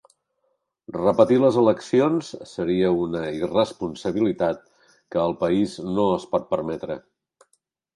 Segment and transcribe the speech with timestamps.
[0.95, 7.03] Repetir les eleccions seria una irresponsabilitat que el país no es pot permetre.